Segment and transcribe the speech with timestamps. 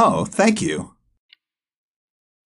[0.00, 0.94] Oh, thank you.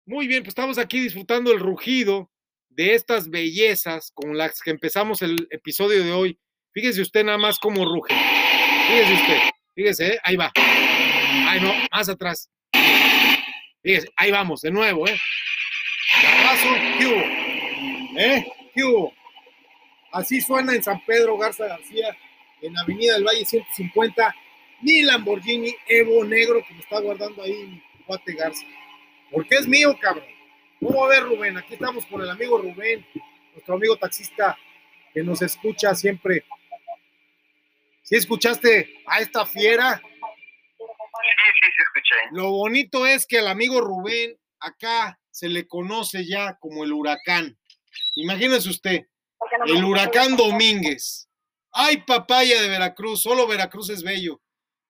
[0.06, 2.30] Muy bien, pues estamos aquí disfrutando el rugido
[2.70, 6.40] de estas bellezas con las que empezamos el episodio de hoy.
[6.72, 8.14] Fíjese usted nada más cómo ruge.
[8.88, 9.38] Fíjese usted,
[9.74, 10.18] fíjese, ¿eh?
[10.24, 10.50] ahí va.
[10.56, 12.50] Ay, no, más atrás.
[13.82, 15.20] Fíjese, ahí vamos, de nuevo, ¿eh?
[16.22, 18.18] Garbazo, ¿qué hubo?
[18.18, 18.46] ¿Eh?
[18.74, 19.12] ¿Qué hubo?
[20.10, 22.16] Así suena en San Pedro Garza García,
[22.62, 24.34] en Avenida del Valle 150,
[24.82, 28.66] mi Lamborghini Evo Negro que me está guardando ahí mi cuate Garza.
[29.30, 30.26] Porque es mío, cabrón.
[30.80, 31.56] ¿Cómo ver, Rubén?
[31.56, 33.06] Aquí estamos con el amigo Rubén,
[33.52, 34.58] nuestro amigo taxista
[35.14, 36.44] que nos escucha siempre.
[38.02, 40.02] ¿Sí escuchaste a esta fiera?
[40.02, 40.04] Sí,
[40.78, 42.14] sí, sí, escuché.
[42.32, 47.56] Lo bonito es que al amigo Rubén acá se le conoce ya como el huracán.
[48.14, 49.06] Imagínese usted,
[49.66, 51.28] el huracán Domínguez.
[51.70, 54.42] Ay, papaya de Veracruz, solo Veracruz es bello,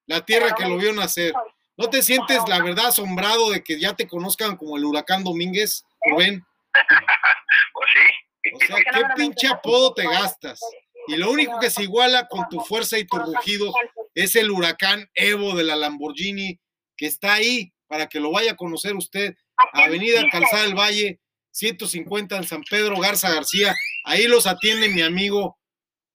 [0.07, 1.33] la tierra que lo vio nacer.
[1.77, 5.85] ¿No te sientes, la verdad, asombrado de que ya te conozcan como el huracán Domínguez,
[6.05, 6.45] Rubén?
[7.75, 8.55] Pues sí.
[8.55, 10.61] O sea, ¿qué pinche apodo te gastas?
[11.07, 13.73] Y lo único que se iguala con tu fuerza y tu rugido
[14.15, 16.61] es el huracán Evo de la Lamborghini,
[16.97, 19.35] que está ahí para que lo vaya a conocer usted.
[19.73, 23.75] Avenida Calzada del Valle, 150 en San Pedro Garza García.
[24.05, 25.59] Ahí los atiende mi amigo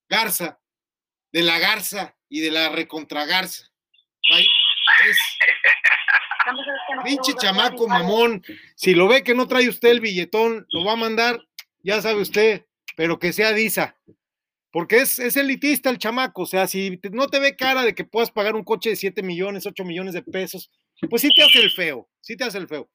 [0.10, 0.60] Garza,
[1.32, 3.26] de la Garza y de la Recontra
[4.30, 4.36] Garza.
[4.36, 5.18] Ahí es.
[7.04, 8.44] Pinche chamaco mamón.
[8.76, 11.42] Si lo ve que no trae usted el billetón, lo va a mandar,
[11.84, 13.98] ya sabe usted, pero que sea Disa.
[14.72, 16.44] Porque es, es elitista el chamaco.
[16.44, 19.24] O sea, si no te ve cara de que puedas pagar un coche de 7
[19.24, 20.72] millones, 8 millones de pesos,
[21.10, 22.90] pues sí te hace el feo, sí te hace el feo.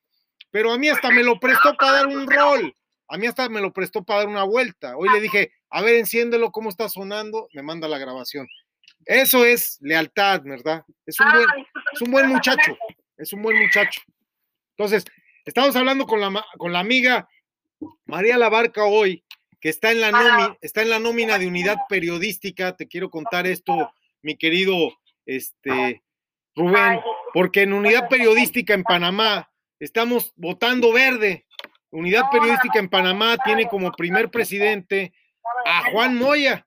[0.50, 2.74] Pero a mí hasta me lo prestó para dar un rol.
[3.08, 4.96] A mí hasta me lo prestó para dar una vuelta.
[4.96, 8.46] Hoy le dije, a ver, enciéndelo, cómo está sonando, me manda la grabación.
[9.06, 10.84] Eso es lealtad, ¿verdad?
[11.06, 11.47] Es un buen,
[11.92, 12.77] es un buen muchacho,
[13.17, 14.00] es un buen muchacho.
[14.77, 15.05] Entonces,
[15.45, 17.28] estamos hablando con la, con la amiga
[18.06, 19.25] María Labarca hoy,
[19.61, 22.77] que está en, la está en la nómina de unidad periodística.
[22.77, 23.92] Te quiero contar esto,
[24.23, 24.74] mi querido
[25.27, 26.02] este,
[26.55, 27.01] Rubén,
[27.33, 31.46] porque en unidad periodística en Panamá estamos votando verde.
[31.91, 35.12] Unidad periodística en Panamá tiene como primer presidente
[35.67, 36.67] a Juan Moya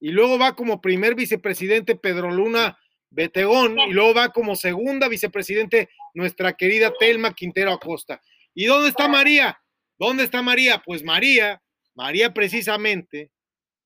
[0.00, 2.78] y luego va como primer vicepresidente Pedro Luna
[3.10, 8.20] Betegón y luego va como segunda vicepresidente nuestra querida Telma Quintero Acosta.
[8.54, 9.58] ¿Y dónde está María?
[9.98, 10.82] ¿Dónde está María?
[10.84, 11.62] Pues María,
[11.94, 13.30] María precisamente,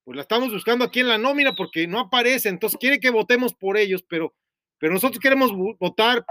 [0.05, 3.55] pues la estamos buscando aquí en la nómina porque no aparece, entonces quiere que votemos
[3.55, 4.35] por ellos, pero,
[4.79, 6.25] pero nosotros queremos vo- votar,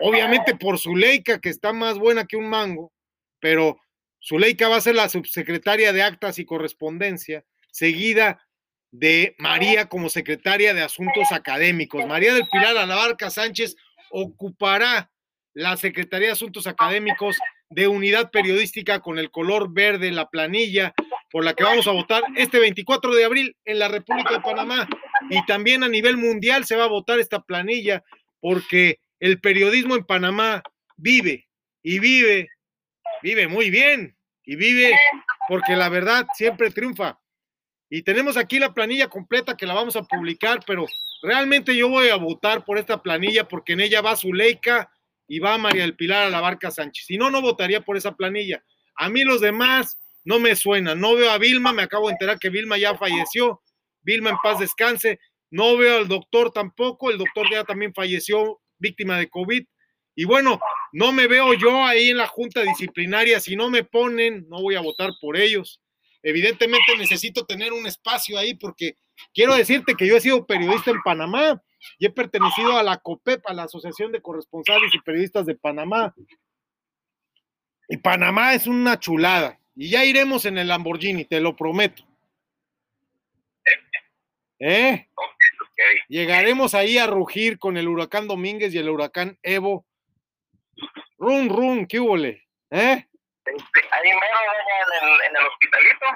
[0.00, 2.92] obviamente por Zuleika, que está más buena que un mango,
[3.38, 3.78] pero
[4.20, 8.44] Zuleika va a ser la subsecretaria de Actas y Correspondencia, seguida
[8.92, 12.06] de María como secretaria de Asuntos Académicos.
[12.06, 13.76] María del Pilar Alabarca Sánchez
[14.10, 15.10] ocupará
[15.54, 17.38] la Secretaría de Asuntos Académicos
[17.70, 20.92] de Unidad Periodística con el color verde, la planilla
[21.30, 24.88] por la que vamos a votar este 24 de abril en la República de Panamá.
[25.30, 28.02] Y también a nivel mundial se va a votar esta planilla
[28.40, 30.62] porque el periodismo en Panamá
[30.96, 31.48] vive
[31.82, 32.48] y vive,
[33.22, 34.92] vive muy bien y vive
[35.48, 37.19] porque la verdad siempre triunfa.
[37.92, 40.86] Y tenemos aquí la planilla completa que la vamos a publicar, pero
[41.22, 44.92] realmente yo voy a votar por esta planilla porque en ella va Zuleika
[45.26, 47.06] y va María del Pilar a la Barca Sánchez.
[47.06, 48.64] Si no, no votaría por esa planilla.
[48.94, 51.00] A mí los demás no me suenan.
[51.00, 53.60] No veo a Vilma, me acabo de enterar que Vilma ya falleció.
[54.02, 55.18] Vilma en paz descanse.
[55.50, 57.10] No veo al doctor tampoco.
[57.10, 59.64] El doctor ya también falleció víctima de COVID.
[60.14, 60.60] Y bueno,
[60.92, 63.40] no me veo yo ahí en la junta disciplinaria.
[63.40, 65.80] Si no me ponen, no voy a votar por ellos.
[66.22, 68.96] Evidentemente necesito tener un espacio ahí porque
[69.32, 71.62] quiero decirte que yo he sido periodista en Panamá
[71.98, 76.14] y he pertenecido a la COPEP, a la Asociación de Corresponsales y Periodistas de Panamá.
[77.88, 79.58] Y Panamá es una chulada.
[79.74, 82.04] Y ya iremos en el Lamborghini, te lo prometo.
[84.58, 85.08] ¿Eh?
[86.08, 89.86] Llegaremos ahí a rugir con el huracán Domínguez y el huracán Evo.
[91.18, 92.16] Rum, rum, ¿qué hubo?
[92.16, 93.06] ¿Eh?
[93.44, 96.06] Este, en el, hospitalito.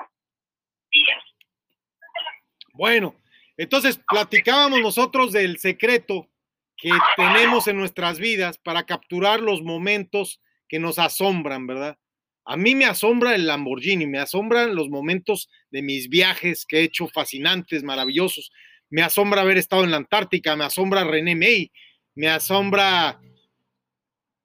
[2.75, 3.17] Bueno,
[3.57, 6.29] entonces platicábamos nosotros del secreto
[6.77, 11.99] que tenemos en nuestras vidas para capturar los momentos que nos asombran, ¿verdad?
[12.45, 16.83] A mí me asombra el Lamborghini, me asombran los momentos de mis viajes que he
[16.83, 18.53] hecho fascinantes, maravillosos.
[18.91, 21.73] Me asombra haber estado en la Antártica, me asombra René May,
[22.15, 23.19] me asombra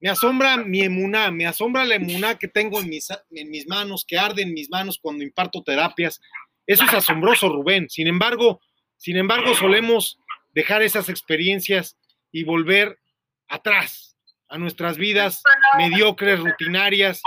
[0.02, 4.06] me asombra mi emuná, me asombra la emuná que tengo en mis, en mis manos,
[4.08, 6.22] que arde en mis manos cuando imparto terapias.
[6.66, 7.90] Eso es asombroso, Rubén.
[7.90, 8.62] Sin embargo,
[8.98, 10.20] sin embargo, solemos
[10.54, 11.98] dejar esas experiencias
[12.32, 13.00] y volver
[13.48, 14.06] atrás.
[14.52, 15.44] a nuestras vidas
[15.78, 17.22] mediocres, rutinarias,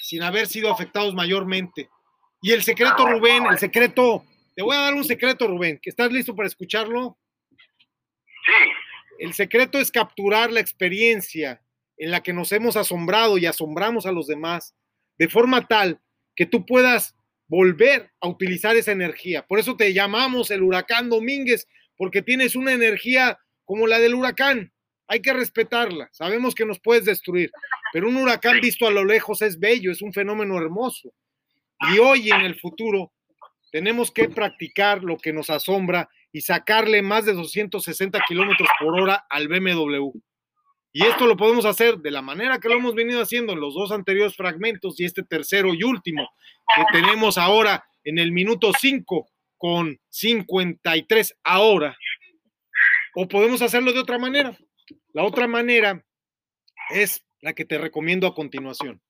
[0.00, 1.88] sin haber sido afectados mayormente.
[2.40, 4.24] Y el secreto, Rubén, el secreto,
[4.54, 7.18] te voy a dar un secreto, Rubén, que estás listo para escucharlo.
[7.48, 8.70] Sí.
[9.18, 11.61] El secreto es capturar la experiencia
[12.02, 14.74] en la que nos hemos asombrado y asombramos a los demás,
[15.18, 16.00] de forma tal
[16.34, 17.14] que tú puedas
[17.46, 19.46] volver a utilizar esa energía.
[19.46, 24.72] Por eso te llamamos el huracán Domínguez, porque tienes una energía como la del huracán.
[25.06, 26.08] Hay que respetarla.
[26.10, 27.52] Sabemos que nos puedes destruir,
[27.92, 31.14] pero un huracán visto a lo lejos es bello, es un fenómeno hermoso.
[31.94, 33.12] Y hoy en el futuro
[33.70, 39.24] tenemos que practicar lo que nos asombra y sacarle más de 260 kilómetros por hora
[39.30, 40.10] al BMW.
[40.92, 43.74] Y esto lo podemos hacer de la manera que lo hemos venido haciendo en los
[43.74, 46.28] dos anteriores fragmentos y este tercero y último
[46.76, 51.96] que tenemos ahora en el minuto 5 con 53 ahora.
[53.14, 54.56] O podemos hacerlo de otra manera.
[55.14, 56.04] La otra manera
[56.90, 59.00] es la que te recomiendo a continuación.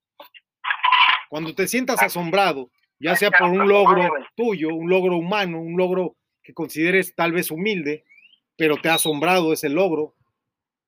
[1.28, 2.70] Cuando te sientas asombrado,
[3.00, 7.50] ya sea por un logro tuyo, un logro humano, un logro que consideres tal vez
[7.50, 8.04] humilde,
[8.56, 10.14] pero te ha asombrado ese logro,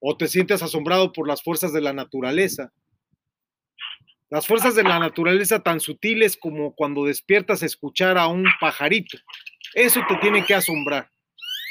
[0.01, 2.73] o te sientes asombrado por las fuerzas de la naturaleza.
[4.31, 9.19] Las fuerzas de la naturaleza tan sutiles como cuando despiertas a escuchar a un pajarito.
[9.75, 11.11] Eso te tiene que asombrar.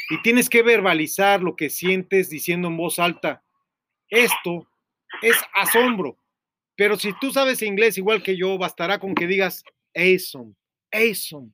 [0.09, 3.43] Y tienes que verbalizar lo que sientes diciendo en voz alta.
[4.09, 4.67] Esto
[5.21, 6.17] es asombro.
[6.75, 9.63] Pero si tú sabes inglés igual que yo, bastará con que digas
[9.95, 10.53] awesome,
[10.91, 11.51] awesome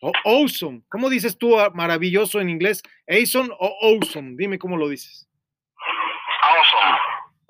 [0.00, 0.82] o awesome.
[0.88, 2.82] ¿Cómo dices tú ah, maravilloso en inglés?
[3.06, 4.34] Awesome o awesome.
[4.36, 5.27] Dime cómo lo dices.
[6.58, 6.98] Awesome.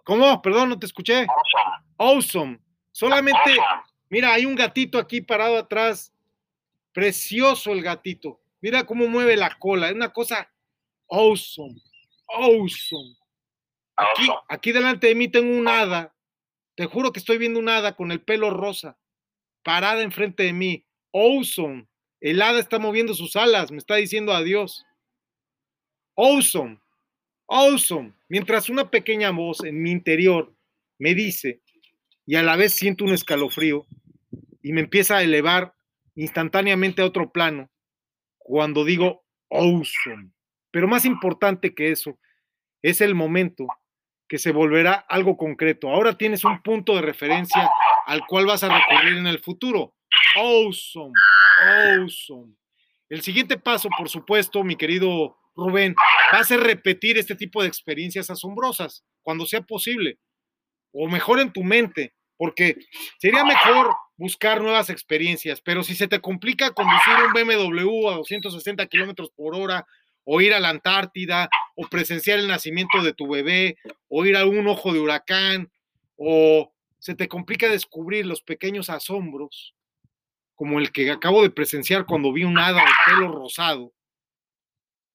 [0.04, 0.42] ¿Cómo?
[0.42, 1.26] Perdón, no te escuché.
[1.26, 1.76] Awesome.
[1.98, 2.58] Awesome.
[2.92, 3.82] Solamente, Awesome.
[4.10, 6.12] mira, hay un gatito aquí parado atrás.
[6.92, 8.40] Precioso el gatito.
[8.60, 9.88] Mira cómo mueve la cola.
[9.88, 10.50] Es una cosa
[11.08, 11.80] awesome.
[12.28, 13.16] Awesome.
[13.96, 14.38] Aquí, Awesome.
[14.48, 16.14] aquí delante de mí tengo un hada.
[16.74, 18.98] Te juro que estoy viendo un hada con el pelo rosa.
[19.62, 20.84] Parada enfrente de mí.
[21.12, 21.86] Awesome.
[22.20, 23.70] El hada está moviendo sus alas.
[23.70, 24.84] Me está diciendo adiós.
[26.16, 26.80] Awesome.
[27.48, 28.12] Awesome.
[28.28, 30.54] Mientras una pequeña voz en mi interior
[30.98, 31.62] me dice,
[32.26, 33.86] y a la vez siento un escalofrío,
[34.62, 35.74] y me empieza a elevar
[36.14, 37.70] instantáneamente a otro plano,
[38.36, 40.30] cuando digo awesome.
[40.70, 42.18] Pero más importante que eso,
[42.82, 43.66] es el momento
[44.28, 45.88] que se volverá algo concreto.
[45.88, 47.70] Ahora tienes un punto de referencia
[48.06, 49.94] al cual vas a recurrir en el futuro.
[50.36, 51.12] Awesome.
[51.64, 52.52] Awesome.
[53.08, 55.94] El siguiente paso, por supuesto, mi querido Rubén,
[56.32, 60.18] va a repetir este tipo de experiencias asombrosas cuando sea posible,
[60.92, 62.76] o mejor en tu mente, porque
[63.18, 68.86] sería mejor buscar nuevas experiencias, pero si se te complica conducir un BMW a 260
[68.86, 69.84] kilómetros por hora,
[70.24, 73.78] o ir a la Antártida, o presenciar el nacimiento de tu bebé,
[74.08, 75.72] o ir a un ojo de huracán,
[76.16, 79.74] o se te complica descubrir los pequeños asombros,
[80.54, 83.92] como el que acabo de presenciar cuando vi un hada de pelo rosado,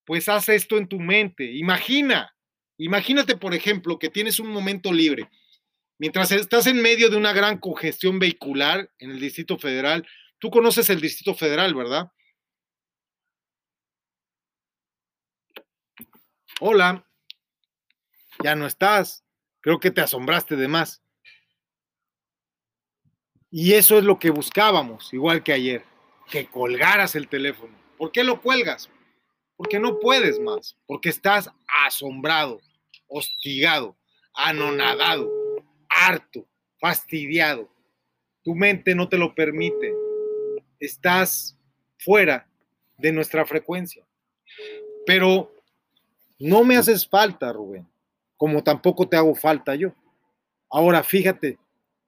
[0.05, 1.51] pues haz esto en tu mente.
[1.51, 2.35] Imagina,
[2.77, 5.29] imagínate, por ejemplo, que tienes un momento libre.
[5.97, 10.05] Mientras estás en medio de una gran congestión vehicular en el Distrito Federal,
[10.39, 12.11] tú conoces el Distrito Federal, ¿verdad?
[16.59, 17.07] Hola,
[18.43, 19.23] ya no estás.
[19.61, 21.01] Creo que te asombraste de más.
[23.49, 25.85] Y eso es lo que buscábamos, igual que ayer,
[26.29, 27.77] que colgaras el teléfono.
[27.97, 28.89] ¿Por qué lo cuelgas?
[29.63, 31.49] Porque no puedes más, porque estás
[31.85, 32.59] asombrado,
[33.07, 33.95] hostigado,
[34.33, 35.31] anonadado,
[35.87, 36.45] harto,
[36.81, 37.69] fastidiado.
[38.43, 39.93] Tu mente no te lo permite.
[40.81, 41.57] Estás
[41.97, 42.45] fuera
[42.97, 44.05] de nuestra frecuencia.
[45.05, 45.49] Pero
[46.39, 47.87] no me haces falta, Rubén,
[48.35, 49.93] como tampoco te hago falta yo.
[50.69, 51.57] Ahora, fíjate,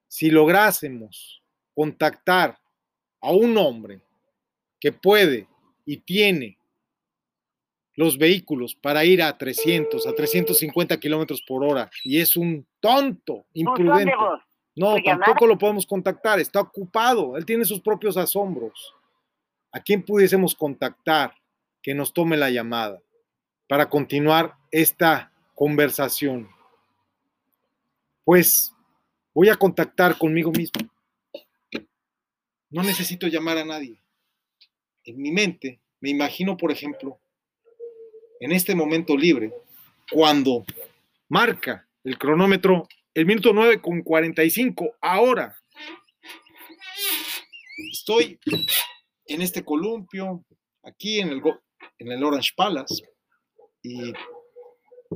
[0.09, 1.41] si lográsemos
[1.73, 2.59] contactar
[3.21, 4.01] a un hombre
[4.77, 5.47] que puede
[5.85, 6.57] y tiene
[7.95, 13.45] los vehículos para ir a 300, a 350 kilómetros por hora y es un tonto,
[13.53, 14.13] imprudente.
[14.75, 18.93] No, tampoco lo podemos contactar, está ocupado, él tiene sus propios asombros.
[19.71, 21.33] ¿A quién pudiésemos contactar
[21.81, 23.01] que nos tome la llamada
[23.67, 26.49] para continuar esta conversación?
[28.25, 28.73] Pues
[29.33, 30.89] voy a contactar conmigo mismo.
[32.69, 33.97] No necesito llamar a nadie.
[35.05, 37.19] En mi mente me imagino, por ejemplo,
[38.39, 39.53] en este momento libre,
[40.11, 40.65] cuando
[41.29, 45.55] marca el cronómetro el minuto 9 con 45, ahora
[47.91, 48.37] estoy
[49.25, 50.43] en este columpio,
[50.83, 51.41] aquí en el,
[51.97, 53.03] en el Orange Palace,
[53.81, 54.11] y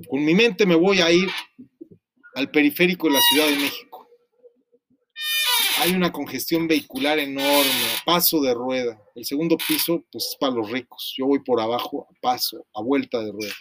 [0.08, 1.30] con mi mente me voy a ir
[2.36, 3.89] al periférico de la Ciudad de México.
[5.82, 9.02] Hay una congestión vehicular enorme, a paso de rueda.
[9.16, 11.14] El segundo piso, pues es para los ricos.
[11.18, 13.54] Yo voy por abajo, a paso, a vuelta de rueda.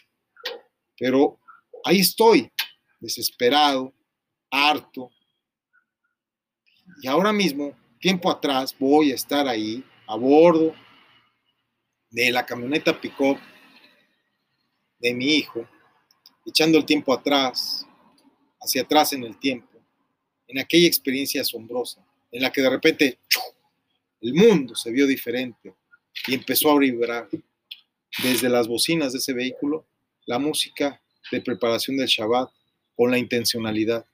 [0.98, 1.38] Pero
[1.84, 2.50] ahí estoy,
[2.98, 3.94] desesperado,
[4.50, 5.10] harto.
[7.00, 10.74] Y ahora mismo, tiempo atrás, voy a estar ahí, a bordo
[12.10, 13.38] de la camioneta pick-up
[14.98, 15.68] de mi hijo,
[16.44, 17.86] echando el tiempo atrás,
[18.60, 19.78] hacia atrás en el tiempo,
[20.48, 23.18] en aquella experiencia asombrosa, en la que de repente
[24.20, 25.74] el mundo se vio diferente
[26.26, 27.28] y empezó a vibrar
[28.22, 29.86] desde las bocinas de ese vehículo
[30.26, 32.50] la música de preparación del Shabbat
[32.96, 34.04] con la intencionalidad.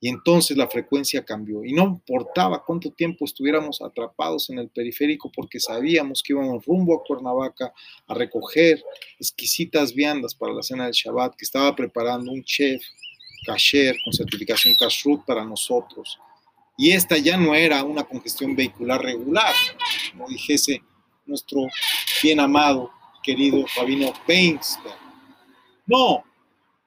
[0.00, 5.30] Y entonces la frecuencia cambió y no importaba cuánto tiempo estuviéramos atrapados en el periférico
[5.30, 7.72] porque sabíamos que íbamos rumbo a Cuernavaca
[8.08, 8.82] a recoger
[9.18, 12.82] exquisitas viandas para la cena del Shabbat que estaba preparando un chef
[13.46, 16.18] kasher con certificación kashrut para nosotros.
[16.76, 19.54] Y esta ya no era una congestión vehicular regular,
[20.12, 20.82] como dijese
[21.26, 21.66] nuestro
[22.22, 22.90] bien amado,
[23.22, 24.96] querido Rabino Beinsberg.
[25.86, 26.24] No,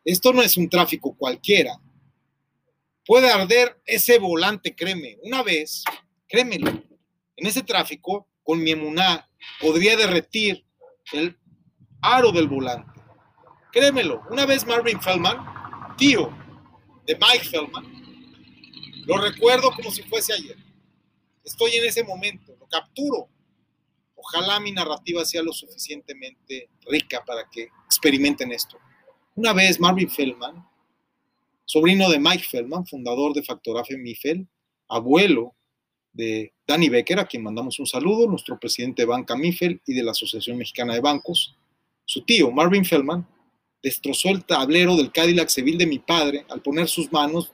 [0.03, 1.79] esto no es un tráfico cualquiera.
[3.05, 5.17] Puede arder ese volante, créeme.
[5.23, 5.83] Una vez,
[6.27, 6.71] créemelo,
[7.37, 10.65] en ese tráfico, con mi emuná, podría derretir
[11.13, 11.37] el
[12.01, 12.91] aro del volante.
[13.71, 15.37] Créemelo, una vez Marvin Feldman,
[15.97, 16.29] tío
[17.05, 17.94] de Mike Feldman,
[19.05, 20.57] lo recuerdo como si fuese ayer.
[21.43, 23.29] Estoy en ese momento, lo capturo.
[24.15, 28.77] Ojalá mi narrativa sea lo suficientemente rica para que experimenten esto.
[29.35, 30.65] Una vez Marvin Feldman,
[31.65, 34.47] sobrino de Mike Feldman, fundador de Factorafe Mifel,
[34.87, 35.53] abuelo
[36.13, 40.03] de Danny Becker, a quien mandamos un saludo, nuestro presidente de Banca Mifel y de
[40.03, 41.55] la Asociación Mexicana de Bancos.
[42.05, 43.27] Su tío, Marvin Feldman,
[43.83, 47.51] destrozó el tablero del Cadillac Seville de mi padre al poner sus manos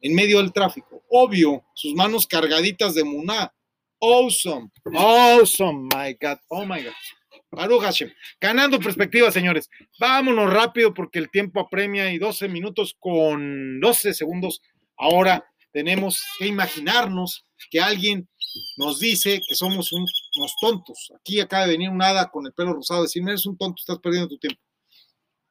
[0.00, 1.02] en medio del tráfico.
[1.10, 3.52] Obvio, sus manos cargaditas de muná.
[4.00, 6.92] Awesome, awesome, my God, oh my God.
[7.52, 8.10] Baruch Hashem.
[8.40, 9.68] Ganando perspectiva, señores.
[9.98, 14.62] Vámonos rápido porque el tiempo apremia y 12 minutos con 12 segundos.
[14.96, 18.28] Ahora tenemos que imaginarnos que alguien
[18.76, 21.12] nos dice que somos unos tontos.
[21.16, 23.80] Aquí acaba de venir un hada con el pelo rosado a decirme, eres un tonto,
[23.80, 24.60] estás perdiendo tu tiempo.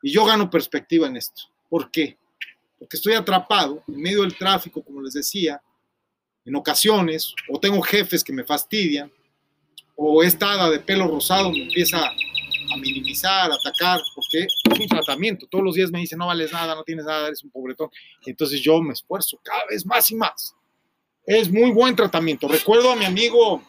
[0.01, 1.44] Y yo gano perspectiva en esto.
[1.70, 2.18] ¿Por qué?
[2.80, 5.62] Porque estoy atrapado en medio del tráfico, como les decía,
[6.46, 9.12] en ocasiones, o tengo jefes que me fastidian,
[9.96, 14.88] o esta hada de pelo rosado me empieza a minimizar, a atacar, porque es un
[14.88, 15.46] tratamiento.
[15.48, 17.90] Todos los días me dicen, no vales nada, no tienes nada, eres un pobretón.
[18.26, 20.56] Entonces yo me esfuerzo cada vez más y más.
[21.26, 22.48] Es muy buen tratamiento.
[22.48, 23.62] Recuerdo a mi amigo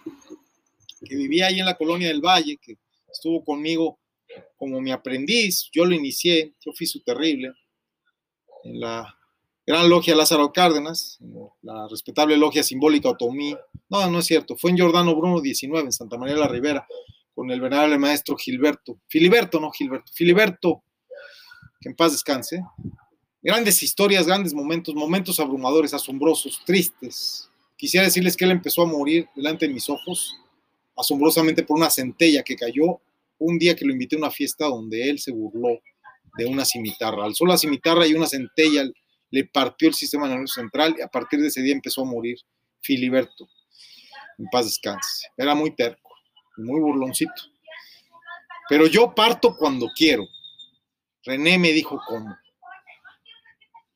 [1.04, 2.76] que vivía ahí en la colonia del Valle, que
[3.10, 3.98] estuvo conmigo
[4.56, 5.68] como mi aprendiz.
[5.72, 7.52] Yo lo inicié, yo fui su terrible,
[8.64, 9.16] en la
[9.66, 11.18] Gran Logia Lázaro Cárdenas,
[11.62, 13.54] la respetable Logia Simbólica Otomí.
[13.88, 16.86] No, no es cierto, fue en Giordano Bruno 19, en Santa María la Ribera,
[17.34, 18.98] con el venerable maestro Gilberto.
[19.06, 20.82] Filiberto, no Gilberto, Filiberto,
[21.80, 22.64] que en paz descanse.
[23.42, 27.48] Grandes historias, grandes momentos, momentos abrumadores, asombrosos, tristes.
[27.76, 30.34] Quisiera decirles que él empezó a morir delante de mis ojos,
[30.96, 33.00] asombrosamente por una centella que cayó
[33.38, 35.80] un día que lo invité a una fiesta donde él se burló
[36.36, 37.24] de una cimitarra.
[37.24, 38.84] Alzó la cimitarra y una centella
[39.30, 42.38] le partió el sistema nervioso central y a partir de ese día empezó a morir
[42.80, 43.48] Filiberto.
[44.38, 45.28] En paz descanse.
[45.36, 46.10] Era muy terco,
[46.56, 47.42] muy burloncito.
[48.68, 50.26] Pero yo parto cuando quiero.
[51.24, 52.36] René me dijo cómo.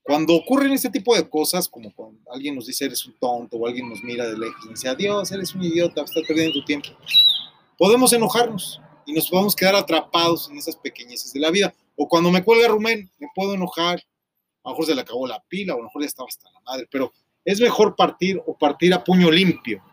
[0.03, 3.67] Cuando ocurren este tipo de cosas, como cuando alguien nos dice eres un tonto o
[3.67, 6.91] alguien nos mira de lejos y dice adiós, eres un idiota, estás perdiendo tu tiempo,
[7.79, 11.75] podemos enojarnos y nos podemos quedar atrapados en esas pequeñeces de la vida.
[11.97, 14.03] O cuando me cuelga Rumén, me puedo enojar
[14.65, 16.51] a lo mejor se le acabó la pila, o a lo mejor ya estaba hasta
[16.51, 17.13] la madre, pero
[17.45, 19.85] es mejor partir o partir a puño limpio.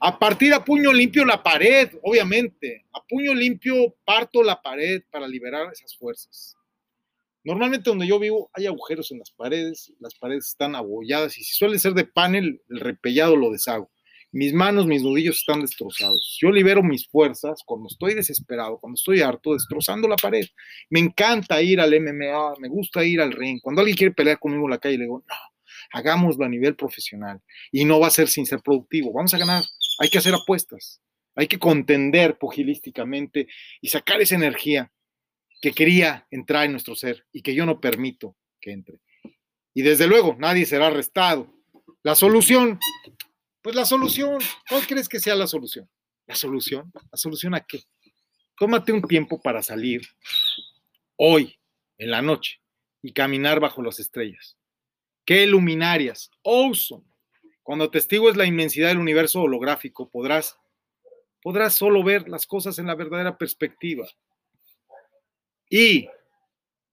[0.00, 2.84] A partir a puño limpio la pared, obviamente.
[2.92, 6.56] A puño limpio parto la pared para liberar esas fuerzas.
[7.44, 11.54] Normalmente donde yo vivo hay agujeros en las paredes, las paredes están abolladas y si
[11.54, 13.88] suele ser de panel, el repellado lo deshago.
[14.36, 16.36] Mis manos, mis nudillos están destrozados.
[16.42, 20.44] Yo libero mis fuerzas cuando estoy desesperado, cuando estoy harto, destrozando la pared.
[20.90, 23.58] Me encanta ir al MMA, me gusta ir al ring.
[23.62, 25.34] Cuando alguien quiere pelear conmigo en la calle, le digo, no,
[25.90, 27.40] hagámoslo a nivel profesional.
[27.72, 29.10] Y no va a ser sin ser productivo.
[29.10, 29.64] Vamos a ganar.
[30.00, 31.00] Hay que hacer apuestas.
[31.34, 33.48] Hay que contender pugilísticamente
[33.80, 34.92] y sacar esa energía
[35.62, 38.98] que quería entrar en nuestro ser y que yo no permito que entre.
[39.72, 41.56] Y desde luego, nadie será arrestado.
[42.02, 42.78] La solución,
[43.66, 44.38] pues la solución,
[44.70, 45.90] ¿cuál crees que sea la solución?
[46.24, 46.92] ¿La solución?
[47.10, 47.82] ¿La solución a qué?
[48.56, 50.02] Tómate un tiempo para salir
[51.16, 51.58] hoy,
[51.98, 52.60] en la noche,
[53.02, 54.56] y caminar bajo las estrellas.
[55.24, 56.30] ¿Qué luminarias?
[56.44, 57.02] Awesome.
[57.64, 60.56] Cuando testigues la inmensidad del universo holográfico, podrás,
[61.42, 64.06] podrás solo ver las cosas en la verdadera perspectiva.
[65.68, 66.08] Y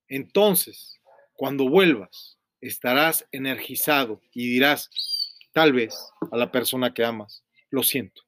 [0.08, 1.00] entonces,
[1.34, 4.90] cuando vuelvas, estarás energizado y dirás,
[5.54, 5.96] tal vez,
[6.32, 8.24] a la persona que amas, lo siento,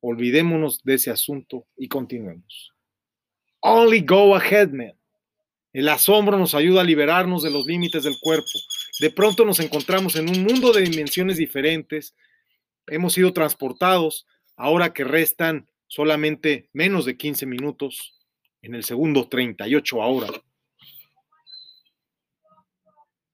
[0.00, 2.72] olvidémonos de ese asunto y continuemos.
[3.60, 4.94] Only go ahead, man.
[5.72, 8.48] El asombro nos ayuda a liberarnos de los límites del cuerpo.
[9.00, 12.14] De pronto nos encontramos en un mundo de dimensiones diferentes.
[12.86, 18.14] Hemos sido transportados ahora que restan solamente menos de 15 minutos
[18.62, 20.28] en el segundo 38 ahora.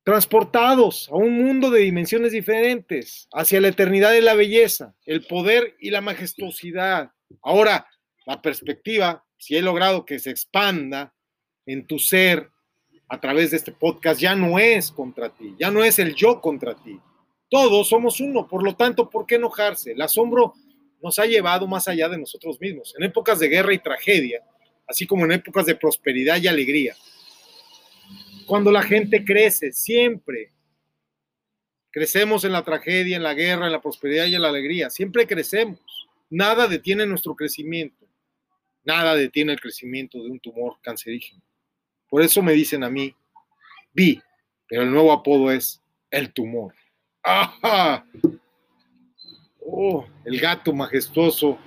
[0.05, 5.77] Transportados a un mundo de dimensiones diferentes, hacia la eternidad de la belleza, el poder
[5.79, 7.13] y la majestuosidad.
[7.41, 7.87] Ahora,
[8.27, 11.15] la perspectiva, si he logrado que se expanda,
[11.67, 12.51] en tu ser
[13.09, 16.41] a través de este podcast ya no es contra ti, ya no es el yo
[16.41, 16.99] contra ti.
[17.49, 19.93] Todos somos uno, por lo tanto, ¿por qué enojarse?
[19.93, 20.55] El asombro
[21.03, 24.43] nos ha llevado más allá de nosotros mismos, en épocas de guerra y tragedia,
[24.87, 26.97] así como en épocas de prosperidad y alegría.
[28.47, 30.53] Cuando la gente crece, siempre
[31.91, 35.27] crecemos en la tragedia, en la guerra, en la prosperidad y en la alegría, siempre
[35.27, 35.81] crecemos.
[36.31, 38.07] Nada detiene nuestro crecimiento,
[38.85, 41.43] nada detiene el crecimiento de un tumor cancerígeno.
[42.09, 43.15] Por eso me dicen a mí,
[43.93, 44.23] Vi,
[44.67, 46.75] pero el nuevo apodo es el tumor.
[47.23, 48.07] ¡Ajá!
[49.65, 51.59] Oh, el gato majestuoso,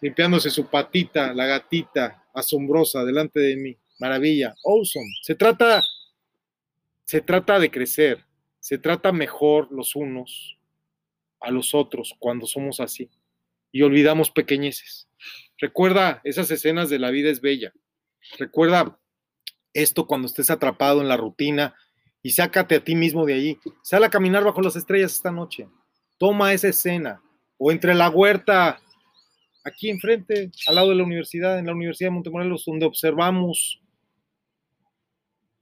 [0.00, 3.78] limpiándose su patita, la gatita asombrosa delante de mí.
[4.02, 5.06] Maravilla, awesome.
[5.22, 5.80] Se trata,
[7.04, 8.26] se trata de crecer,
[8.58, 10.58] se trata mejor los unos
[11.40, 13.08] a los otros cuando somos así
[13.70, 15.08] y olvidamos pequeñeces.
[15.56, 17.74] Recuerda esas escenas de la vida es bella.
[18.40, 18.98] Recuerda
[19.72, 21.76] esto cuando estés atrapado en la rutina
[22.24, 23.58] y sácate a ti mismo de allí.
[23.84, 25.68] Sal a caminar bajo las estrellas esta noche.
[26.18, 27.22] Toma esa escena.
[27.56, 28.82] O entre la huerta,
[29.62, 33.78] aquí enfrente, al lado de la universidad, en la Universidad de Montemorelos, donde observamos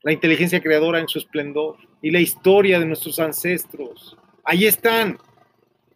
[0.03, 4.17] la inteligencia creadora en su esplendor y la historia de nuestros ancestros.
[4.45, 5.19] Ahí están.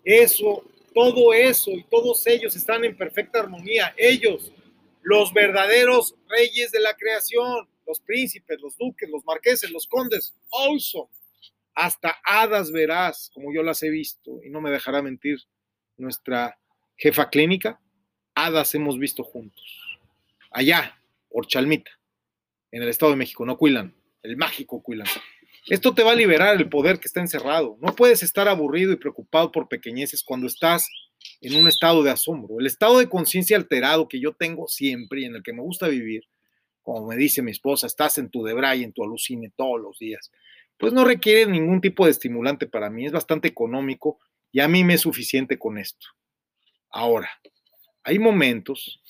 [0.05, 0.65] Eso,
[0.95, 3.95] todo eso y todos ellos están en perfecta armonía.
[3.97, 4.53] Ellos,
[5.03, 11.11] los verdaderos reyes de la creación los príncipes, los duques, los marqueses, los condes, also.
[11.75, 15.39] Hasta hadas verás, como yo las he visto, y no me dejará mentir
[15.97, 16.59] nuestra
[16.97, 17.81] jefa clínica,
[18.35, 19.99] hadas hemos visto juntos.
[20.51, 20.97] Allá,
[21.29, 21.91] por Chalmita,
[22.75, 25.07] en el Estado de México, no Cuilan, el mágico Cuilan.
[25.69, 27.79] Esto te va a liberar el poder que está encerrado.
[27.81, 30.89] No puedes estar aburrido y preocupado por pequeñeces cuando estás
[31.41, 32.61] en un estado de asombro.
[32.61, 35.89] El estado de conciencia alterado que yo tengo siempre y en el que me gusta
[35.89, 36.25] vivir
[36.85, 40.31] como me dice mi esposa, estás en tu debray, en tu alucine todos los días,
[40.77, 44.21] pues no requiere ningún tipo de estimulante para mí, es bastante económico
[44.53, 46.07] y a mí me es suficiente con esto.
[46.91, 47.31] Ahora,
[48.05, 49.01] hay momentos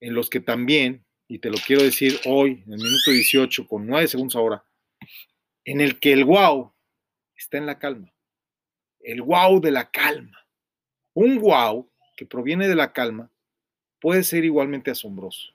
[0.00, 3.86] en los que también, y te lo quiero decir hoy, en el minuto 18, con
[3.86, 4.64] 9 segundos ahora,
[5.64, 6.72] en el que el wow
[7.36, 8.12] está en la calma.
[9.00, 10.38] El wow de la calma.
[11.14, 13.30] Un wow que proviene de la calma
[14.00, 15.52] puede ser igualmente asombroso.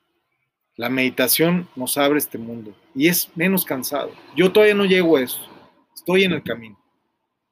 [0.76, 4.12] La meditación nos abre este mundo y es menos cansado.
[4.36, 5.40] Yo todavía no llego a eso,
[5.94, 6.80] estoy en el camino.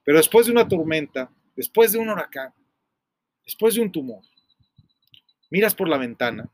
[0.04, 2.54] Pero después de una tormenta, después de un huracán,
[3.44, 4.22] después de un tumor,
[5.50, 6.48] miras por la ventana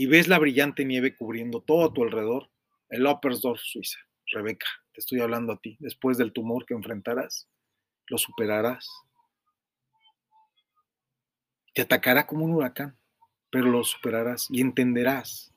[0.00, 2.48] y ves la brillante nieve cubriendo todo a tu alrededor,
[2.88, 3.98] el Oppersdorf, Suiza.
[4.32, 7.50] Rebeca, te estoy hablando a ti, después del tumor que enfrentarás,
[8.06, 8.88] lo superarás.
[11.74, 12.96] Te atacará como un huracán,
[13.50, 15.52] pero lo superarás y entenderás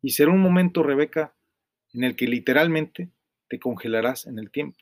[0.00, 1.34] y será un momento, Rebeca,
[1.92, 3.10] en el que literalmente
[3.50, 4.78] te congelarás en el tiempo.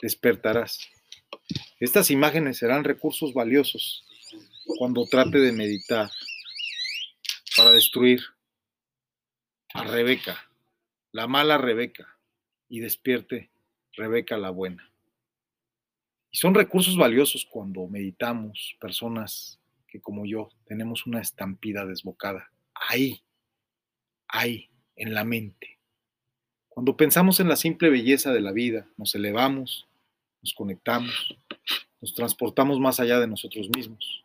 [0.00, 0.78] Despertarás.
[1.80, 4.06] Estas imágenes serán recursos valiosos
[4.78, 6.08] cuando trate de meditar
[7.56, 8.20] para destruir
[9.74, 10.50] a Rebeca,
[11.12, 12.16] la mala Rebeca,
[12.68, 13.50] y despierte
[13.92, 14.90] Rebeca la buena.
[16.30, 22.50] Y son recursos valiosos cuando meditamos, personas que como yo tenemos una estampida desbocada.
[22.74, 23.22] Ahí
[24.28, 25.78] hay en la mente.
[26.68, 29.86] Cuando pensamos en la simple belleza de la vida, nos elevamos,
[30.42, 31.34] nos conectamos,
[32.02, 34.22] nos transportamos más allá de nosotros mismos.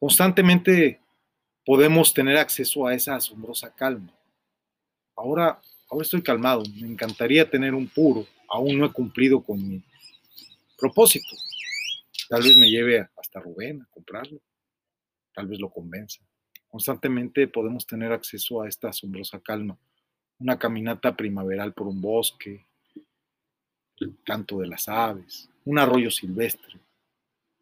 [0.00, 1.00] Constantemente
[1.68, 4.10] podemos tener acceso a esa asombrosa calma.
[5.14, 9.82] Ahora, ahora estoy calmado, me encantaría tener un puro, aún no he cumplido con mi
[10.78, 11.28] propósito.
[12.30, 14.40] Tal vez me lleve hasta Rubén a comprarlo,
[15.34, 16.22] tal vez lo convenza.
[16.68, 19.76] Constantemente podemos tener acceso a esta asombrosa calma.
[20.38, 22.64] Una caminata primaveral por un bosque,
[24.00, 26.80] el canto de las aves, un arroyo silvestre,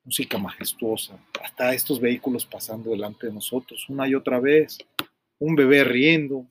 [0.06, 4.78] música majestuosa, hasta estos vehículos pasando delante de nosotros una y otra vez,
[5.40, 6.46] un bebé riendo,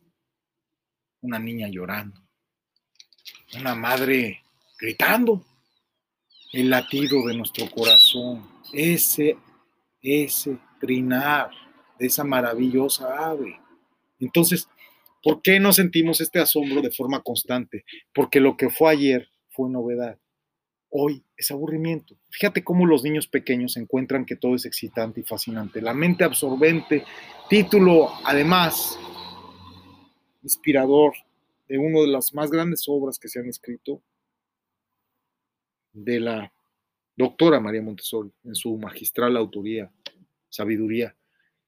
[1.21, 2.21] una niña llorando,
[3.57, 4.43] una madre
[4.77, 5.43] gritando,
[6.51, 9.37] el latido de nuestro corazón, ese,
[10.01, 11.49] ese trinar
[11.97, 13.59] de esa maravillosa ave.
[14.19, 14.67] Entonces,
[15.23, 17.85] ¿por qué no sentimos este asombro de forma constante?
[18.13, 20.19] Porque lo que fue ayer fue novedad.
[20.97, 22.15] Hoy es aburrimiento.
[22.29, 25.81] Fíjate cómo los niños pequeños encuentran que todo es excitante y fascinante.
[25.81, 27.03] La mente absorbente,
[27.49, 28.97] título además
[30.41, 31.11] inspirador
[31.67, 34.01] de una de las más grandes obras que se han escrito,
[35.91, 36.53] de la
[37.17, 39.91] doctora María Montessori en su magistral autoría,
[40.47, 41.13] sabiduría,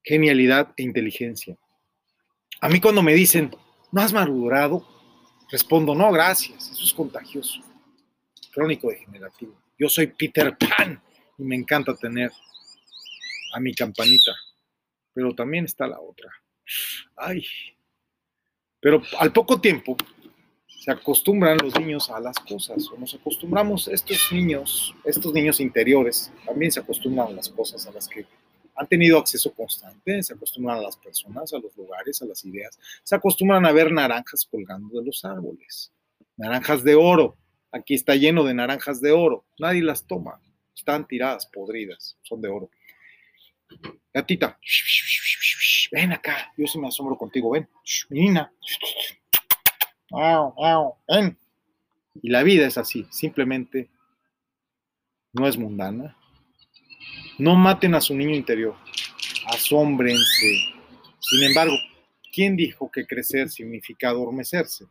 [0.04, 1.58] genialidad e inteligencia.
[2.62, 3.52] A mí cuando me dicen,
[3.92, 4.88] ¿no has madurado?
[5.52, 7.60] Respondo, no, gracias, eso es contagioso,
[8.58, 9.56] crónico degenerativo.
[9.78, 11.00] Yo soy Peter Pan
[11.38, 12.32] y me encanta tener
[13.54, 14.32] a mi campanita,
[15.14, 16.32] pero también está la otra.
[17.16, 17.46] Ay,
[18.80, 19.96] pero al poco tiempo
[20.66, 26.34] se acostumbran los niños a las cosas, o nos acostumbramos, estos niños, estos niños interiores,
[26.44, 28.26] también se acostumbran a las cosas a las que
[28.76, 32.80] han tenido acceso constante, se acostumbran a las personas, a los lugares, a las ideas,
[33.04, 35.92] se acostumbran a ver naranjas colgando de los árboles,
[36.38, 37.38] naranjas de oro,
[37.78, 40.42] aquí está lleno de naranjas de oro, nadie las toma,
[40.76, 42.70] están tiradas, podridas, son de oro.
[44.14, 44.60] Gatita,
[45.92, 47.68] ven acá, yo sí me asombro contigo, ven,
[48.10, 48.52] menina,
[52.22, 53.90] y la vida es así, simplemente
[55.34, 56.18] no es mundana.
[57.38, 58.76] No maten a su niño interior,
[59.48, 60.74] asómbrense.
[61.20, 61.76] Sin embargo,
[62.34, 64.86] ¿quién dijo que crecer significa adormecerse?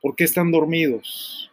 [0.00, 1.50] ¿Por qué están dormidos?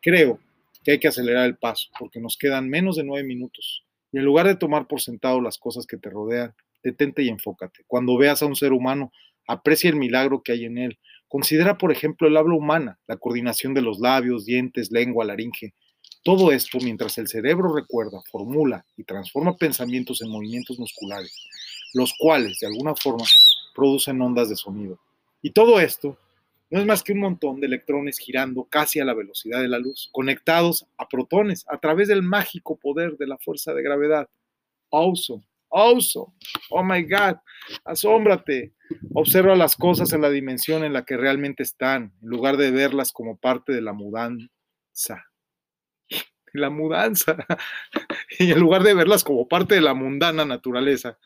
[0.00, 0.38] Creo
[0.84, 3.84] que hay que acelerar el paso porque nos quedan menos de nueve minutos.
[4.12, 7.84] Y en lugar de tomar por sentado las cosas que te rodean, detente y enfócate.
[7.86, 9.12] Cuando veas a un ser humano,
[9.46, 10.98] aprecia el milagro que hay en él.
[11.28, 15.74] Considera, por ejemplo, el habla humana, la coordinación de los labios, dientes, lengua, laringe.
[16.22, 21.34] Todo esto mientras el cerebro recuerda, formula y transforma pensamientos en movimientos musculares,
[21.94, 23.24] los cuales, de alguna forma,
[23.74, 24.98] producen ondas de sonido.
[25.42, 26.18] Y todo esto
[26.70, 29.78] no es más que un montón de electrones girando casi a la velocidad de la
[29.78, 34.28] luz, conectados a protones a través del mágico poder de la fuerza de gravedad.
[34.90, 35.44] Awesome.
[35.70, 36.32] Awesome.
[36.70, 37.36] Oh my God.
[37.84, 38.74] Asómbrate.
[39.14, 43.12] Observa las cosas en la dimensión en la que realmente están, en lugar de verlas
[43.12, 45.26] como parte de la mudanza.
[46.52, 47.36] La mudanza.
[48.40, 51.18] Y en lugar de verlas como parte de la mundana naturaleza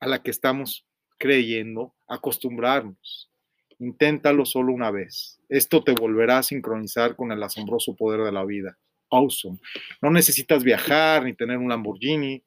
[0.00, 0.86] a la que estamos
[1.18, 3.30] creyendo acostumbrarnos.
[3.78, 5.38] Inténtalo solo una vez.
[5.48, 8.78] Esto te volverá a sincronizar con el asombroso poder de la vida.
[9.10, 9.58] Awesome.
[10.02, 12.42] No necesitas viajar, ni tener un Lamborghini,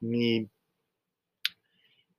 [0.00, 0.48] ni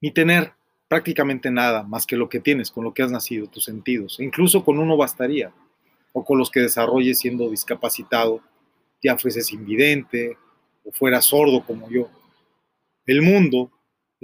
[0.03, 0.51] ni tener
[0.89, 4.19] prácticamente nada más que lo que tienes, con lo que has nacido, tus sentidos.
[4.19, 5.53] incluso con uno bastaría,
[6.11, 8.41] o con los que desarrolles siendo discapacitado,
[9.01, 10.37] ya fueses invidente
[10.83, 12.09] o fueras sordo como yo.
[13.05, 13.71] El mundo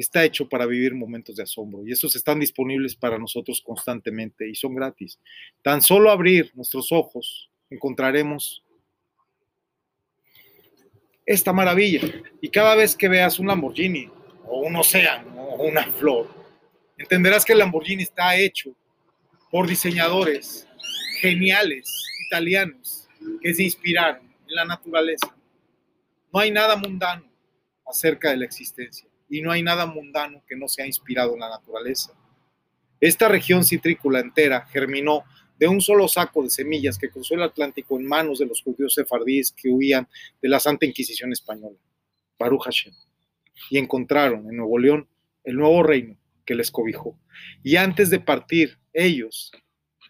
[0.02, 4.56] está hecho para vivir momentos de asombro y esos están disponibles para nosotros constantemente y
[4.56, 5.20] son gratis.
[5.62, 8.64] Tan solo abrir nuestros ojos encontraremos
[11.26, 12.02] esta maravilla
[12.42, 14.10] y cada vez que veas un Lamborghini
[14.46, 16.30] o un océano o una flor,
[16.98, 18.74] entenderás que el Lamborghini está hecho
[19.52, 20.68] por diseñadores
[21.20, 21.92] geniales
[22.28, 23.08] italianos
[23.42, 25.36] que se inspiraron en la naturaleza.
[26.34, 27.30] No hay nada mundano
[27.86, 31.50] acerca de la existencia y no hay nada mundano que no sea inspirado en la
[31.50, 32.14] naturaleza.
[33.00, 35.24] Esta región citrícola entera germinó
[35.58, 38.94] de un solo saco de semillas que cruzó el Atlántico en manos de los judíos
[38.94, 40.08] sefardíes que huían
[40.42, 41.78] de la Santa Inquisición española.
[42.38, 42.94] Baruch Hashem
[43.70, 45.08] y encontraron en Nuevo León
[45.44, 47.20] el nuevo reino que les cobijó.
[47.64, 49.52] Y antes de partir, ellos,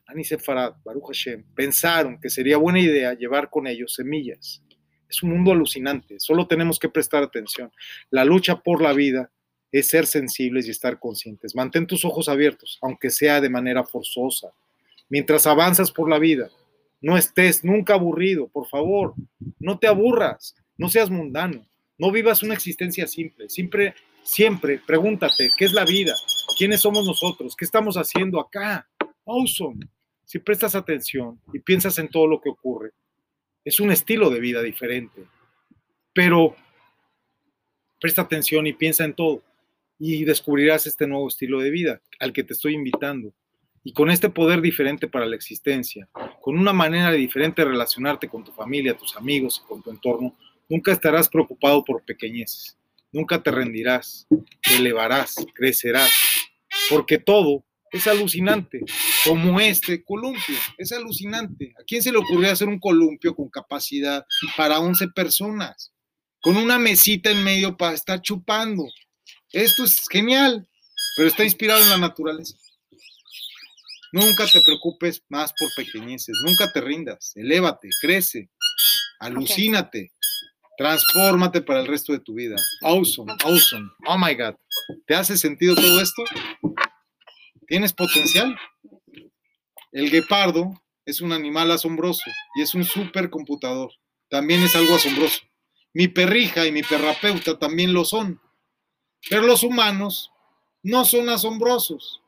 [0.05, 4.63] Anisefarad, Baruch Hashem, pensaron que sería buena idea llevar con ellos semillas.
[5.09, 7.71] Es un mundo alucinante, solo tenemos que prestar atención.
[8.11, 9.31] La lucha por la vida
[9.71, 11.55] es ser sensibles y estar conscientes.
[11.55, 14.51] Mantén tus ojos abiertos, aunque sea de manera forzosa.
[15.09, 16.49] Mientras avanzas por la vida,
[17.01, 19.13] no estés nunca aburrido, por favor,
[19.59, 21.65] no te aburras, no seas mundano.
[21.97, 23.49] No vivas una existencia simple.
[23.49, 23.93] Siempre,
[24.23, 26.15] siempre pregúntate, ¿qué es la vida?
[26.57, 27.55] ¿Quiénes somos nosotros?
[27.55, 28.87] ¿Qué estamos haciendo acá?
[29.25, 29.85] Awesome.
[30.23, 32.91] Si prestas atención y piensas en todo lo que ocurre,
[33.69, 35.25] es un estilo de vida diferente.
[36.11, 36.55] Pero
[38.01, 39.43] presta atención y piensa en todo
[39.99, 43.31] y descubrirás este nuevo estilo de vida al que te estoy invitando.
[43.81, 46.09] y con este poder diferente para la existencia,
[46.41, 50.35] con una manera diferente de relacionarte con tu familia, tus amigos y con tu entorno,
[50.67, 52.77] nunca estarás preocupado por pequeñeces,
[53.13, 54.27] nunca te rendirás,
[54.61, 56.11] te elevarás, crecerás,
[56.89, 58.81] porque todo es alucinante,
[59.23, 61.73] como este columpio, es alucinante.
[61.79, 64.25] ¿A quién se le ocurrió hacer un columpio con capacidad
[64.55, 65.91] para 11 personas?
[66.41, 68.85] Con una mesita en medio para estar chupando.
[69.51, 70.67] Esto es genial,
[71.15, 72.55] pero está inspirado en la naturaleza.
[74.11, 78.49] Nunca te preocupes más por pequeñeces, nunca te rindas, elévate, crece,
[79.19, 80.11] alucínate,
[80.79, 82.55] transfórmate para el resto de tu vida.
[82.81, 84.55] Awesome, awesome, oh my God.
[85.05, 86.23] ¿Te hace sentido todo esto?
[87.69, 88.57] ¿Tienes potencial?
[89.91, 92.23] El guepardo es un animal asombroso
[92.55, 93.91] y es un supercomputador.
[94.27, 95.41] También es algo asombroso.
[95.93, 98.41] Mi perrija y mi perrapeuta también lo son.
[99.29, 100.31] Pero los humanos
[100.81, 102.23] no son asombrosos.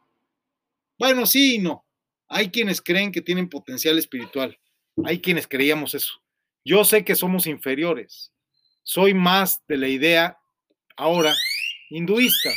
[0.99, 1.83] Bueno, sí y no.
[2.27, 4.59] Hay quienes creen que tienen potencial espiritual.
[5.05, 6.21] Hay quienes creíamos eso.
[6.63, 8.31] Yo sé que somos inferiores.
[8.83, 10.37] Soy más de la idea
[10.95, 11.33] ahora
[11.89, 12.51] hinduista.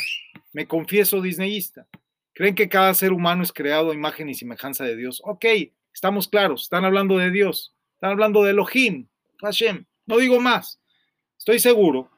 [0.53, 1.87] Me confieso disneyista.
[2.35, 5.21] ¿Creen que cada ser humano es creado a imagen y semejanza de Dios?
[5.23, 5.45] Ok,
[5.93, 9.07] estamos claros, están hablando de Dios, están hablando de Elohim,
[9.41, 10.81] Hashem, no digo más.
[11.37, 12.11] Estoy seguro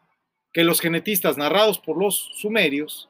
[0.52, 3.10] que los genetistas narrados por los sumerios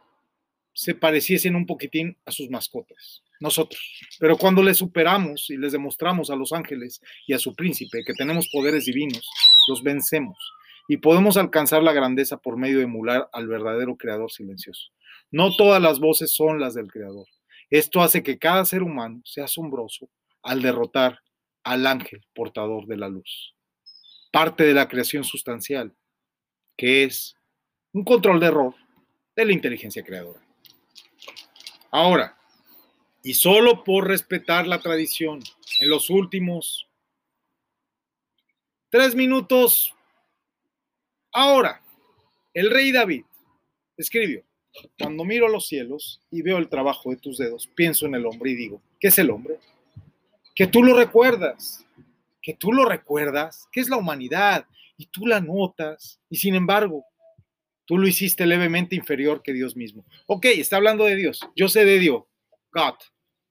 [0.74, 3.82] se pareciesen un poquitín a sus mascotas, nosotros.
[4.20, 8.16] Pero cuando les superamos y les demostramos a los ángeles y a su príncipe que
[8.16, 9.26] tenemos poderes divinos,
[9.70, 10.38] los vencemos
[10.90, 14.92] y podemos alcanzar la grandeza por medio de emular al verdadero creador silencioso.
[15.32, 17.28] No todas las voces son las del Creador.
[17.70, 20.10] Esto hace que cada ser humano sea asombroso
[20.42, 21.20] al derrotar
[21.64, 23.54] al ángel portador de la luz.
[24.32, 25.94] Parte de la creación sustancial,
[26.78, 27.36] que es
[27.92, 28.76] un control de error
[29.36, 30.42] de la inteligencia creadora.
[31.92, 32.38] Ahora,
[33.24, 35.42] y solo por respetar la tradición,
[35.80, 36.88] en los últimos
[38.90, 39.94] tres minutos,
[41.34, 41.82] ahora,
[42.54, 43.26] el rey David
[43.98, 44.47] escribió,
[44.98, 48.52] cuando miro los cielos y veo el trabajo de tus dedos, pienso en el hombre
[48.52, 49.58] y digo, ¿qué es el hombre?
[50.56, 51.86] Que tú lo recuerdas,
[52.42, 54.66] que tú lo recuerdas, que es la humanidad,
[54.98, 57.06] y tú la notas, y sin embargo,
[57.86, 60.04] tú lo hiciste levemente inferior que Dios mismo.
[60.26, 62.24] Ok, está hablando de Dios, yo sé de Dios,
[62.72, 62.96] God,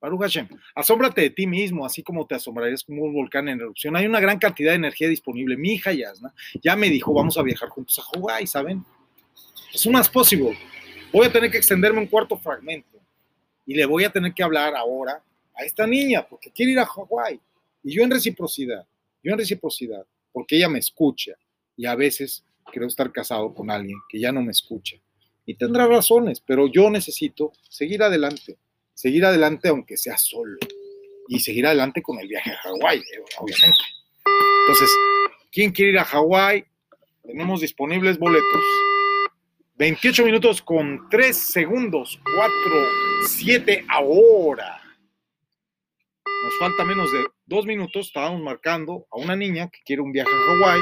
[0.00, 3.96] Baruch Hashem, asómbrate de ti mismo, así como te asombrarías como un volcán en erupción.
[3.96, 5.56] Hay una gran cantidad de energía disponible.
[5.56, 8.84] Mi hija Yasna ya me dijo, vamos a viajar juntos a Hawái, ¿saben?
[9.72, 10.56] Es soon as possible
[11.16, 12.98] voy a tener que extenderme un cuarto fragmento
[13.64, 15.22] y le voy a tener que hablar ahora
[15.54, 17.40] a esta niña porque quiere ir a Hawái.
[17.82, 18.86] Y yo en reciprocidad,
[19.22, 21.32] yo en reciprocidad, porque ella me escucha
[21.74, 24.96] y a veces quiero estar casado con alguien que ya no me escucha.
[25.46, 28.58] Y tendrá razones, pero yo necesito seguir adelante,
[28.92, 30.58] seguir adelante aunque sea solo
[31.28, 33.78] y seguir adelante con el viaje a Hawái, eh, obviamente.
[34.66, 34.90] Entonces,
[35.50, 36.66] ¿quién quiere ir a Hawái?
[37.22, 38.64] Tenemos disponibles boletos
[39.78, 42.50] 28 minutos con 3 segundos, 4,
[43.26, 44.80] 7 ahora.
[46.24, 50.30] Nos falta menos de 2 minutos, estábamos marcando a una niña que quiere un viaje
[50.30, 50.80] a Hawái.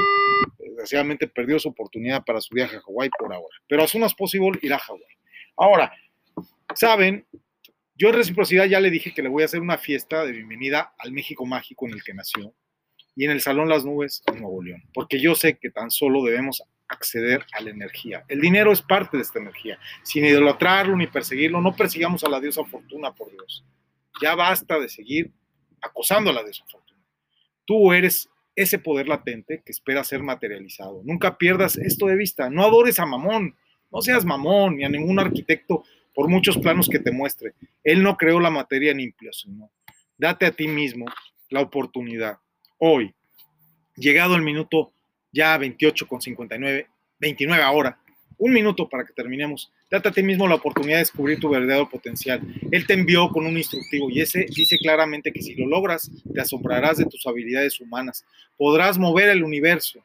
[0.59, 4.15] Desgraciadamente perdió su oportunidad para su viaje a Hawái por ahora, pero as soon as
[4.15, 5.03] possible irá a Hawái.
[5.57, 5.93] Ahora,
[6.77, 7.27] saben,
[7.97, 10.95] yo en reciprocidad ya le dije que le voy a hacer una fiesta de bienvenida
[10.99, 12.55] al México mágico en el que nació
[13.17, 16.23] y en el Salón Las Nubes en Nuevo León, porque yo sé que tan solo
[16.23, 18.25] debemos acceder a la energía.
[18.29, 19.79] El dinero es parte de esta energía.
[20.03, 23.65] Sin idolatrarlo ni perseguirlo, no persigamos a la diosa fortuna, por Dios.
[24.21, 25.33] Ya basta de seguir
[25.81, 27.01] acosando a la diosa fortuna.
[27.65, 31.03] Tú eres ese poder latente que espera ser materializado.
[31.05, 32.51] Nunca pierdas esto de vista.
[32.51, 33.57] No adores a Mamón.
[33.91, 37.55] No seas Mamón ni a ningún arquitecto por muchos planos que te muestre.
[37.83, 39.69] Él no creó la materia en implosión.
[40.17, 41.07] Date a ti mismo
[41.49, 42.39] la oportunidad.
[42.79, 43.15] Hoy,
[43.97, 44.94] llegado el minuto
[45.35, 46.87] ya 28 con 59,
[47.19, 47.99] 29 ahora,
[48.39, 49.71] un minuto para que terminemos.
[49.91, 52.41] Date a ti mismo la oportunidad de descubrir tu verdadero potencial.
[52.71, 56.41] Él te envió con un instructivo y ese dice claramente que si lo logras, te
[56.41, 58.25] asombrarás de tus habilidades humanas.
[58.57, 60.05] Podrás mover el universo.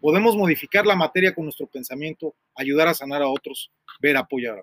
[0.00, 4.62] Podemos modificar la materia con nuestro pensamiento, ayudar a sanar a otros, ver apoyo a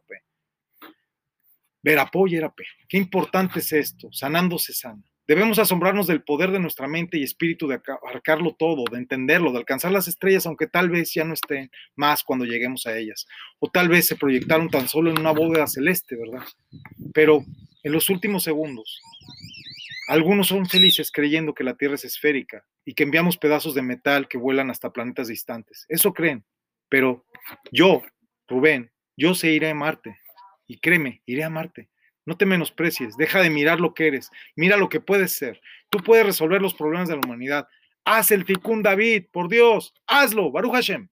[1.81, 2.53] Ver apoyo a
[2.87, 4.11] Qué importante es esto.
[4.11, 5.03] Sanando se sana.
[5.25, 9.59] Debemos asombrarnos del poder de nuestra mente y espíritu de abarcarlo todo, de entenderlo, de
[9.59, 13.25] alcanzar las estrellas, aunque tal vez ya no estén más cuando lleguemos a ellas.
[13.59, 16.45] O tal vez se proyectaron tan solo en una bóveda celeste, ¿verdad?
[17.13, 17.45] Pero
[17.83, 18.99] en los últimos segundos,
[20.09, 24.27] algunos son felices creyendo que la Tierra es esférica y que enviamos pedazos de metal
[24.27, 25.85] que vuelan hasta planetas distantes.
[25.87, 26.43] Eso creen.
[26.89, 27.25] Pero
[27.71, 28.01] yo,
[28.47, 30.19] Rubén, yo sé iré a Marte.
[30.67, 31.89] Y créeme, iré a Marte.
[32.25, 35.61] No te menosprecies, deja de mirar lo que eres, mira lo que puedes ser.
[35.89, 37.67] Tú puedes resolver los problemas de la humanidad.
[38.05, 41.07] Haz el tikkun David, por Dios, hazlo, Baruch Hashem.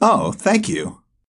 [0.00, 1.05] Oh, thank you.